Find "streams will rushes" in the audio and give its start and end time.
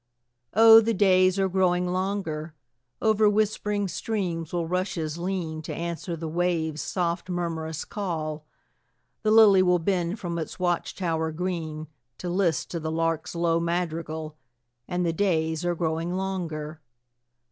3.87-5.19